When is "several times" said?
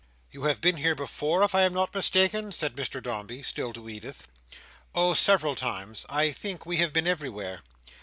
5.13-6.07